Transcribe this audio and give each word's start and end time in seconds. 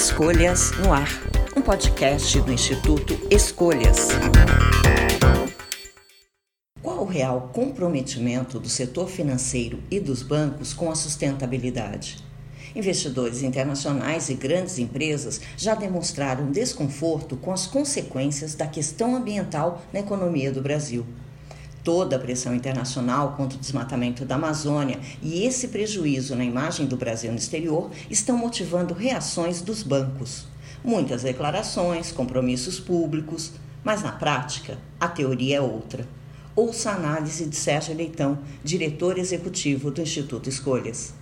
Escolhas 0.00 0.70
no 0.78 0.92
Ar, 0.92 1.08
um 1.56 1.60
podcast 1.60 2.40
do 2.42 2.52
Instituto 2.52 3.18
Escolhas. 3.32 4.06
Qual 6.80 7.00
o 7.00 7.04
real 7.04 7.50
comprometimento 7.52 8.60
do 8.60 8.68
setor 8.68 9.08
financeiro 9.08 9.82
e 9.90 9.98
dos 9.98 10.22
bancos 10.22 10.72
com 10.72 10.88
a 10.88 10.94
sustentabilidade? 10.94 12.24
Investidores 12.76 13.42
internacionais 13.42 14.28
e 14.28 14.34
grandes 14.34 14.78
empresas 14.78 15.40
já 15.56 15.74
demonstraram 15.74 16.52
desconforto 16.52 17.36
com 17.36 17.52
as 17.52 17.66
consequências 17.66 18.54
da 18.54 18.68
questão 18.68 19.16
ambiental 19.16 19.82
na 19.92 19.98
economia 19.98 20.52
do 20.52 20.62
Brasil 20.62 21.04
toda 21.88 22.16
a 22.16 22.18
pressão 22.18 22.54
internacional 22.54 23.32
contra 23.32 23.56
o 23.56 23.60
desmatamento 23.62 24.22
da 24.22 24.34
Amazônia 24.34 25.00
e 25.22 25.44
esse 25.44 25.68
prejuízo 25.68 26.36
na 26.36 26.44
imagem 26.44 26.84
do 26.84 26.98
Brasil 26.98 27.32
no 27.32 27.38
exterior 27.38 27.90
estão 28.10 28.36
motivando 28.36 28.92
reações 28.92 29.62
dos 29.62 29.82
bancos. 29.82 30.46
Muitas 30.84 31.22
declarações, 31.22 32.12
compromissos 32.12 32.78
públicos, 32.78 33.52
mas 33.82 34.02
na 34.02 34.12
prática 34.12 34.76
a 35.00 35.08
teoria 35.08 35.56
é 35.56 35.60
outra. 35.62 36.06
Ouça 36.54 36.90
a 36.90 36.96
análise 36.96 37.46
de 37.46 37.56
Sérgio 37.56 37.96
Leitão, 37.96 38.38
diretor 38.62 39.16
executivo 39.16 39.90
do 39.90 40.02
Instituto 40.02 40.46
Escolhas. 40.46 41.14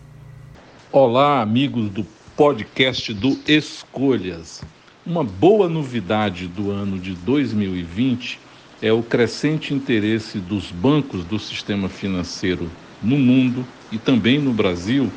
Olá, 0.91 1.43
amigos 1.43 1.89
do 1.91 2.05
podcast 2.37 3.15
do 3.15 3.39
Escolhas. 3.47 4.63
Uma 5.07 5.23
boa 5.23 5.69
novidade 5.69 6.49
do 6.49 6.73
ano 6.73 6.99
de 6.99 7.15
2020 7.15 8.46
é 8.81 8.93
o 8.93 9.03
crescente 9.03 9.73
interesse 9.73 10.39
dos 10.39 10.71
bancos 10.71 11.25
do 11.25 11.39
sistema 11.39 11.89
financeiro 11.89 12.71
no 13.03 13.17
mundo 13.17 13.67
e 13.91 13.99
também 13.99 14.39
no 14.39 14.53
Brasil 14.53 15.11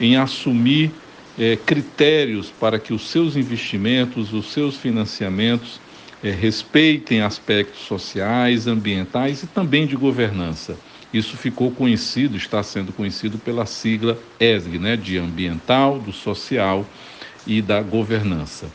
em 0.00 0.16
assumir 0.16 0.90
é, 1.38 1.56
critérios 1.56 2.50
para 2.50 2.78
que 2.78 2.92
os 2.92 3.08
seus 3.08 3.36
investimentos, 3.36 4.32
os 4.32 4.52
seus 4.52 4.76
financiamentos 4.76 5.80
é, 6.22 6.30
respeitem 6.30 7.20
aspectos 7.20 7.80
sociais, 7.82 8.66
ambientais 8.66 9.42
e 9.42 9.46
também 9.46 9.86
de 9.86 9.96
governança. 9.96 10.76
Isso 11.12 11.36
ficou 11.36 11.70
conhecido, 11.70 12.36
está 12.36 12.62
sendo 12.62 12.92
conhecido 12.92 13.38
pela 13.38 13.66
sigla 13.66 14.18
ESG, 14.40 14.78
né, 14.78 14.96
de 14.96 15.18
ambiental, 15.18 15.98
do 15.98 16.12
social 16.12 16.86
e 17.46 17.60
da 17.60 17.82
governança. 17.82 18.66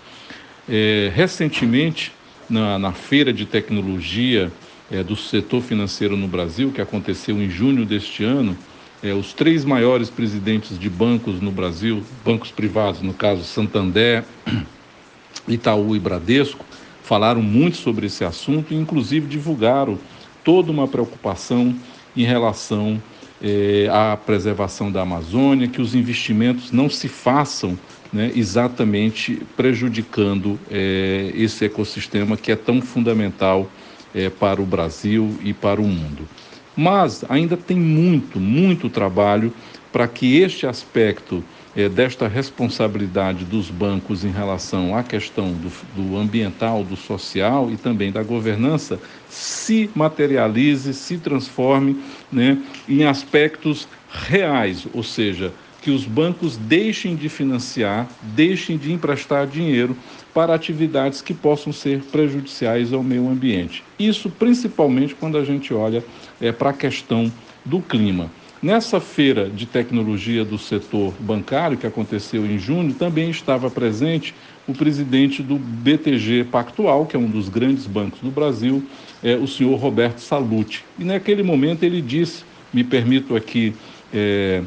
É, 0.70 1.11
recentemente, 1.16 2.11
na, 2.50 2.80
na 2.80 2.92
feira 2.92 3.34
de 3.34 3.45
tecnologia 3.45 4.52
é, 4.92 5.03
do 5.03 5.16
setor 5.16 5.62
financeiro 5.62 6.16
no 6.16 6.28
Brasil, 6.28 6.72
que 6.72 6.81
aconteceu 6.81 7.42
em 7.42 7.50
junho 7.50 7.86
deste 7.86 8.23
ano, 8.23 8.58
é, 9.04 9.14
os 9.14 9.34
três 9.34 9.64
maiores 9.64 10.09
presidentes 10.09 10.78
de 10.80 10.89
bancos 10.89 11.39
no 11.39 11.52
Brasil, 11.52 12.04
bancos 12.26 12.52
privados, 12.52 13.02
no 13.02 13.14
caso 13.14 13.44
Santander, 13.44 14.23
Itaú 15.48 15.95
e 15.95 16.00
Bradesco, 16.00 16.66
falaram 17.04 17.42
muito 17.42 17.78
sobre 17.78 18.08
esse 18.08 18.26
assunto 18.26 18.73
e, 18.73 18.78
inclusive, 18.78 19.28
divulgaram 19.28 19.98
toda 20.44 20.72
uma 20.72 20.88
preocupação 20.88 21.76
em 22.16 22.23
relação 22.23 23.02
é, 23.42 23.88
à 23.92 24.17
preservação 24.17 24.92
da 24.92 25.02
Amazônia, 25.02 25.67
que 25.67 25.82
os 25.82 25.94
investimentos 25.94 26.72
não 26.72 26.89
se 26.89 27.08
façam 27.08 27.78
né, 28.11 28.31
exatamente 28.36 29.41
prejudicando 29.55 30.59
é, 30.72 31.31
esse 31.36 31.66
ecossistema 31.66 32.38
que 32.38 32.52
é 32.52 32.55
tão 32.55 32.81
fundamental 32.81 33.69
é, 34.14 34.30
para 34.30 34.61
o 34.61 34.66
Brasil 34.66 35.38
e 35.44 35.53
para 35.53 35.81
o 35.81 35.88
mundo. 35.88 36.27
Mas 36.75 37.25
ainda 37.27 37.58
tem 37.58 37.77
muito, 37.77 38.39
muito 38.39 38.89
trabalho 38.89 39.53
para 39.91 40.08
que 40.08 40.38
este 40.38 40.67
aspecto 40.67 41.44
é, 41.75 41.88
desta 41.88 42.27
responsabilidade 42.27 43.45
dos 43.45 43.69
bancos 43.69 44.25
em 44.25 44.31
relação 44.31 44.95
à 44.95 45.03
questão 45.03 45.53
do, 45.53 45.71
do, 45.95 46.17
ambiental, 46.17 46.83
do 46.83 46.95
social 46.95 47.69
e 47.71 47.77
também 47.77 48.11
da 48.11 48.23
governança 48.23 48.99
se 49.30 49.89
materialize, 49.95 50.93
se 50.93 51.17
transforme 51.17 52.02
né, 52.32 52.58
em 52.89 53.05
aspectos 53.05 53.87
reais, 54.11 54.87
ou 54.93 55.03
seja, 55.03 55.53
que 55.87 55.92
os 55.92 56.03
bancos 56.03 56.58
deixem 56.58 57.15
de 57.15 57.30
financiar, 57.30 58.09
deixem 58.21 58.77
de 58.77 58.92
emprestar 58.92 59.48
dinheiro 59.48 59.95
para 60.33 60.53
atividades 60.53 61.21
que 61.21 61.33
possam 61.33 61.71
ser 61.71 62.02
prejudiciais 62.11 62.92
ao 62.92 63.02
meio 63.02 63.30
ambiente. 63.30 63.86
Isso 63.97 64.30
principalmente 64.30 65.15
quando 65.15 65.37
a 65.37 65.45
gente 65.45 65.73
olha 65.73 66.03
é, 66.42 66.52
para 66.52 66.71
a 66.71 66.73
questão 66.73 67.31
do 67.64 67.80
clima. 67.80 68.30
Nessa 68.61 68.99
feira 68.99 69.49
de 69.49 69.65
tecnologia 69.65 70.43
do 70.43 70.58
setor 70.58 71.14
bancário, 71.21 71.77
que 71.77 71.87
aconteceu 71.87 72.45
em 72.45 72.59
junho, 72.59 72.93
também 72.93 73.30
estava 73.30 73.70
presente 73.70 74.36
o 74.67 74.73
presidente 74.73 75.42
do 75.42 75.55
BTG 75.55 76.47
Pactual, 76.52 77.05
que 77.05 77.15
é 77.15 77.20
um 77.20 77.30
dos 77.30 77.47
grandes 77.47 77.87
bancos 77.87 78.20
do 78.20 78.30
Brasil, 78.30 78.83
é, 79.23 79.37
o 79.37 79.47
senhor 79.47 79.80
Roberto 79.80 80.20
Salute. 80.20 80.83
E 80.99 81.05
naquele 81.05 81.43
momento 81.43 81.83
ele 81.83 82.02
disse, 82.02 82.43
me 82.73 82.83
permito 82.83 83.37
aqui 83.37 83.73
é, 84.14 84.64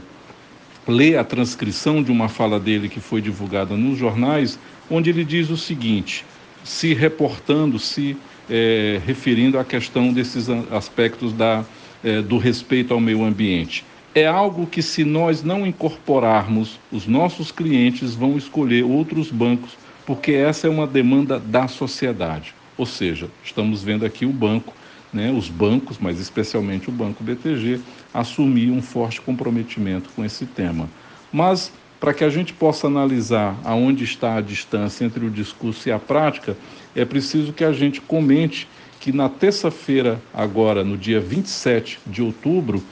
ler 0.90 1.18
a 1.18 1.24
transcrição 1.24 2.02
de 2.02 2.12
uma 2.12 2.28
fala 2.28 2.60
dele 2.60 2.88
que 2.88 3.00
foi 3.00 3.20
divulgada 3.22 3.76
nos 3.76 3.98
jornais, 3.98 4.58
onde 4.90 5.08
ele 5.08 5.24
diz 5.24 5.48
o 5.48 5.56
seguinte, 5.56 6.24
se 6.62 6.92
reportando, 6.92 7.78
se 7.78 8.16
é, 8.48 9.00
referindo 9.06 9.58
à 9.58 9.64
questão 9.64 10.12
desses 10.12 10.48
aspectos 10.70 11.32
da, 11.32 11.64
é, 12.04 12.20
do 12.20 12.36
respeito 12.36 12.92
ao 12.92 13.00
meio 13.00 13.24
ambiente. 13.24 13.84
É 14.14 14.26
algo 14.26 14.66
que, 14.66 14.82
se 14.82 15.04
nós 15.04 15.42
não 15.42 15.66
incorporarmos, 15.66 16.78
os 16.90 17.06
nossos 17.06 17.52
clientes 17.52 18.14
vão 18.14 18.36
escolher 18.36 18.84
outros 18.84 19.30
bancos, 19.30 19.78
porque 20.04 20.32
essa 20.32 20.66
é 20.66 20.70
uma 20.70 20.86
demanda 20.86 21.38
da 21.38 21.68
sociedade. 21.68 22.52
Ou 22.76 22.84
seja, 22.84 23.30
estamos 23.44 23.82
vendo 23.82 24.04
aqui 24.04 24.26
o 24.26 24.32
banco 24.32 24.74
né, 25.12 25.30
os 25.30 25.48
bancos, 25.48 25.98
mas 26.00 26.18
especialmente 26.20 26.88
o 26.88 26.92
Banco 26.92 27.22
BTG, 27.22 27.80
assumir 28.12 28.70
um 28.70 28.82
forte 28.82 29.20
comprometimento 29.20 30.10
com 30.14 30.24
esse 30.24 30.46
tema. 30.46 30.88
Mas, 31.32 31.72
para 31.98 32.12
que 32.12 32.24
a 32.24 32.30
gente 32.30 32.52
possa 32.52 32.86
analisar 32.86 33.58
aonde 33.64 34.04
está 34.04 34.36
a 34.36 34.40
distância 34.40 35.04
entre 35.04 35.24
o 35.24 35.30
discurso 35.30 35.88
e 35.88 35.92
a 35.92 35.98
prática, 35.98 36.56
é 36.94 37.04
preciso 37.04 37.52
que 37.52 37.64
a 37.64 37.72
gente 37.72 38.00
comente 38.00 38.68
que 38.98 39.12
na 39.12 39.28
terça-feira, 39.28 40.20
agora, 40.32 40.84
no 40.84 40.96
dia 40.96 41.20
27 41.20 41.98
de 42.06 42.22
outubro, 42.22 42.82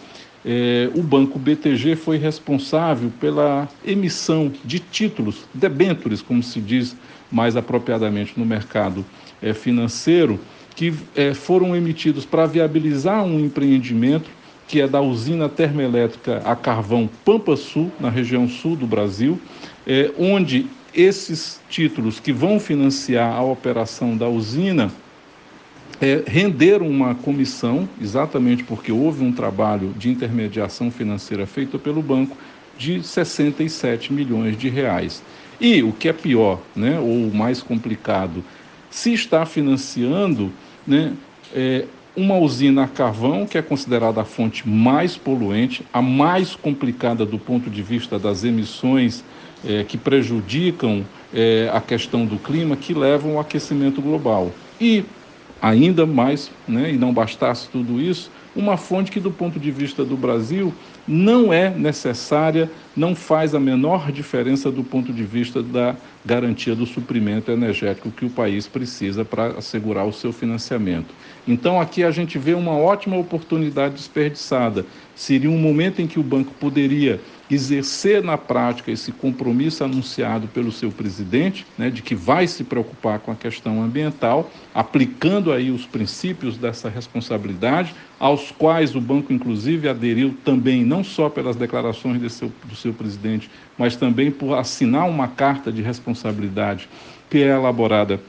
eh, 0.45 0.89
o 0.95 1.03
Banco 1.03 1.39
BTG 1.39 1.97
foi 1.97 2.17
responsável 2.17 3.13
pela 3.21 3.69
emissão 3.85 4.51
de 4.65 4.79
títulos, 4.79 5.45
debêntures, 5.53 6.23
como 6.23 6.43
se 6.43 6.61
diz 6.61 6.97
mais 7.31 7.57
apropriadamente 7.57 8.33
no 8.37 8.47
mercado 8.47 9.05
eh, 9.43 9.53
financeiro, 9.53 10.41
que 10.75 10.95
é, 11.17 11.35
foram 11.35 11.75
emitidos 11.75 12.25
para 12.25 12.47
viabilizar 12.47 13.25
um 13.25 13.41
empreendimento 13.41 14.31
que 14.69 14.83
é 14.83 14.87
da 14.87 15.01
usina 15.01 15.49
termoelétrica 15.49 16.43
a 16.45 16.55
carvão 16.55 17.09
Pampa 17.25 17.57
Sul, 17.57 17.91
na 17.99 18.11
região 18.11 18.47
sul 18.47 18.77
do 18.77 18.87
Brasil, 18.87 19.41
é, 19.87 20.13
onde 20.19 20.67
esses 20.95 21.59
títulos 21.71 22.21
que 22.21 22.33
vão 22.33 22.61
financiar 22.61 23.35
a 23.35 23.43
operação 23.43 24.17
da 24.17 24.29
usina 24.29 24.93
é, 26.01 26.23
renderam 26.27 26.87
uma 26.87 27.15
comissão, 27.15 27.89
exatamente 28.01 28.63
porque 28.63 28.93
houve 28.93 29.25
um 29.25 29.33
trabalho 29.33 29.93
de 29.97 30.11
intermediação 30.11 30.91
financeira 30.91 31.47
feito 31.47 31.79
pelo 31.79 32.03
banco, 32.03 32.37
de 32.77 33.03
67 33.03 34.13
milhões 34.13 34.57
de 34.57 34.69
reais. 34.69 35.23
E 35.61 35.83
o 35.83 35.93
que 35.93 36.09
é 36.09 36.13
pior, 36.13 36.61
né, 36.77 37.01
ou 37.01 37.33
mais 37.35 37.61
complicado, 37.61 38.45
se 38.91 39.13
está 39.13 39.45
financiando 39.45 40.53
né, 40.87 41.13
é, 41.55 41.85
uma 42.19 42.37
usina 42.37 42.83
a 42.83 42.89
carvão, 42.89 43.47
que 43.47 43.57
é 43.57 43.63
considerada 43.63 44.21
a 44.21 44.25
fonte 44.25 44.69
mais 44.69 45.17
poluente, 45.17 45.85
a 45.93 46.03
mais 46.03 46.57
complicada 46.57 47.25
do 47.25 47.39
ponto 47.39 47.71
de 47.71 47.81
vista 47.81 48.19
das 48.19 48.43
emissões 48.43 49.25
é, 49.65 49.85
que 49.85 49.97
prejudicam 49.97 51.05
é, 51.33 51.71
a 51.73 51.81
questão 51.81 52.27
do 52.27 52.37
clima, 52.37 52.77
que 52.77 52.93
levam 52.93 53.35
ao 53.35 53.41
aquecimento 53.41 54.03
global. 54.03 54.51
E, 54.81 55.05
ainda 55.63 56.05
mais, 56.05 56.51
né, 56.67 56.93
e 56.93 56.97
não 56.99 57.15
bastasse 57.15 57.69
tudo 57.69 58.01
isso, 58.01 58.33
uma 58.57 58.77
fonte 58.77 59.13
que, 59.13 59.21
do 59.21 59.31
ponto 59.31 59.61
de 59.61 59.71
vista 59.71 60.05
do 60.05 60.17
Brasil, 60.17 60.75
não 61.09 61.53
é 61.53 61.71
necessária, 61.71 62.71
não 62.95 63.15
faz 63.15 63.55
a 63.55 63.61
menor 63.61 64.13
diferença 64.13 64.71
do 64.71 64.85
ponto 64.85 65.13
de 65.13 65.25
vista 65.25 65.63
da 65.63 65.97
garantia 66.25 66.75
do 66.75 66.85
suprimento 66.85 67.51
energético 67.51 68.11
que 68.11 68.27
o 68.27 68.31
país 68.31 68.67
precisa 68.69 69.25
para 69.25 69.59
assegurar 69.59 70.07
o 70.07 70.13
seu 70.13 70.33
financiamento. 70.33 71.15
Então, 71.47 71.81
aqui 71.81 72.05
a 72.05 72.11
gente 72.11 72.39
vê 72.39 72.53
uma 72.53 72.77
ótima 72.77 73.17
oportunidade 73.17 73.95
desperdiçada. 73.95 74.85
Seria 75.17 75.51
um 75.51 75.59
momento 75.59 76.03
em 76.03 76.07
que 76.07 76.21
o 76.21 76.23
banco 76.23 76.53
poderia 76.61 77.19
exercer 77.51 78.23
na 78.23 78.37
prática 78.37 78.91
esse 78.91 79.11
compromisso 79.11 79.83
anunciado 79.83 80.47
pelo 80.49 80.71
seu 80.71 80.91
presidente, 80.91 81.67
né, 81.79 81.89
de 81.89 82.03
que 82.03 82.15
vai 82.15 82.47
se 82.47 82.63
preocupar 82.63 83.19
com 83.21 83.33
a 83.33 83.35
questão 83.35 83.83
ambiental, 83.83 84.51
aplicando 84.75 85.51
aí 85.51 85.71
os 85.71 85.87
princípios 85.87 86.59
dessa 86.59 86.91
responsabilidade, 86.91 87.95
aos 88.21 88.51
quais 88.51 88.95
o 88.95 89.01
banco 89.01 89.33
inclusive 89.33 89.89
aderiu 89.89 90.37
também 90.45 90.85
não 90.85 90.98
não 90.99 91.05
só 91.05 91.29
pelas 91.29 91.55
declarações 91.55 92.33
seu, 92.33 92.53
do 92.65 92.75
seu 92.75 92.93
presidente, 92.93 93.49
mas 93.79 93.95
também 93.95 94.33
por 94.33 94.55
assinar 94.55 95.09
uma 95.09 95.29
carta 95.29 95.71
de 95.71 95.81
responsabilidade 95.81 96.89
que 97.31 97.39
é 97.39 97.55
elaborada 97.55 98.21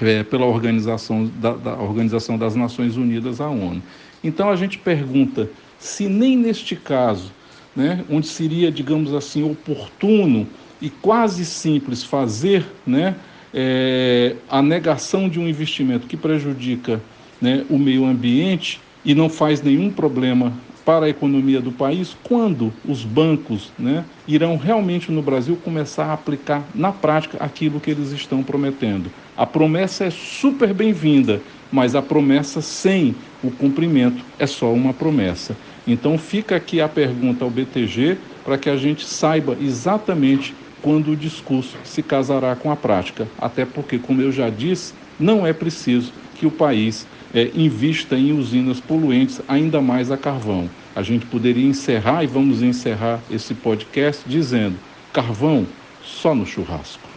é, 0.00 0.22
pela 0.22 0.46
organização, 0.46 1.30
da, 1.36 1.52
da 1.52 1.74
organização 1.74 2.38
das 2.38 2.56
Nações 2.56 2.96
Unidas, 2.96 3.38
a 3.40 3.48
ONU. 3.48 3.82
Então 4.24 4.48
a 4.48 4.56
gente 4.56 4.78
pergunta 4.78 5.50
se 5.78 6.08
nem 6.08 6.36
neste 6.38 6.74
caso, 6.74 7.30
né, 7.76 8.02
onde 8.08 8.26
seria, 8.26 8.72
digamos 8.72 9.12
assim, 9.12 9.42
oportuno 9.42 10.46
e 10.80 10.88
quase 10.88 11.44
simples 11.44 12.02
fazer 12.02 12.64
né, 12.86 13.14
é, 13.52 14.36
a 14.48 14.62
negação 14.62 15.28
de 15.28 15.38
um 15.38 15.46
investimento 15.46 16.06
que 16.06 16.16
prejudica 16.16 17.00
né, 17.40 17.64
o 17.68 17.78
meio 17.78 18.06
ambiente 18.06 18.80
e 19.04 19.14
não 19.14 19.28
faz 19.28 19.62
nenhum 19.62 19.90
problema 19.90 20.52
para 20.84 21.06
a 21.06 21.08
economia 21.08 21.60
do 21.60 21.70
país, 21.70 22.16
quando 22.22 22.72
os 22.84 23.04
bancos 23.04 23.70
né, 23.78 24.04
irão 24.26 24.56
realmente 24.56 25.12
no 25.12 25.22
Brasil 25.22 25.56
começar 25.62 26.06
a 26.06 26.12
aplicar 26.14 26.64
na 26.74 26.90
prática 26.90 27.36
aquilo 27.38 27.80
que 27.80 27.90
eles 27.90 28.10
estão 28.10 28.42
prometendo. 28.42 29.10
A 29.36 29.46
promessa 29.46 30.04
é 30.04 30.10
super 30.10 30.74
bem-vinda, 30.74 31.40
mas 31.70 31.94
a 31.94 32.02
promessa 32.02 32.60
sem 32.60 33.14
o 33.42 33.50
cumprimento 33.50 34.24
é 34.38 34.46
só 34.46 34.72
uma 34.72 34.92
promessa. 34.92 35.56
Então 35.86 36.18
fica 36.18 36.56
aqui 36.56 36.80
a 36.80 36.88
pergunta 36.88 37.44
ao 37.44 37.50
BTG 37.50 38.18
para 38.44 38.58
que 38.58 38.68
a 38.68 38.76
gente 38.76 39.06
saiba 39.06 39.56
exatamente 39.60 40.54
quando 40.82 41.12
o 41.12 41.16
discurso 41.16 41.76
se 41.84 42.02
casará 42.02 42.56
com 42.56 42.70
a 42.70 42.76
prática. 42.76 43.28
Até 43.38 43.64
porque, 43.64 43.98
como 43.98 44.22
eu 44.22 44.32
já 44.32 44.50
disse, 44.50 44.94
não 45.18 45.46
é 45.46 45.52
preciso 45.52 46.12
que 46.34 46.46
o 46.46 46.50
país 46.50 47.06
é, 47.34 47.50
invista 47.54 48.16
em 48.16 48.32
usinas 48.32 48.80
poluentes, 48.80 49.40
ainda 49.48 49.80
mais 49.80 50.10
a 50.10 50.16
carvão. 50.16 50.68
A 50.94 51.02
gente 51.02 51.26
poderia 51.26 51.66
encerrar, 51.66 52.24
e 52.24 52.26
vamos 52.26 52.62
encerrar 52.62 53.20
esse 53.30 53.54
podcast 53.54 54.22
dizendo: 54.28 54.76
carvão 55.12 55.66
só 56.02 56.34
no 56.34 56.46
churrasco. 56.46 57.08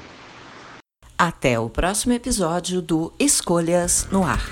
Até 1.17 1.59
o 1.59 1.69
próximo 1.69 2.13
episódio 2.13 2.81
do 2.81 3.13
Escolhas 3.19 4.07
no 4.11 4.23
Ar. 4.23 4.45